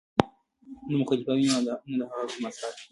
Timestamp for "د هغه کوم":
1.99-2.43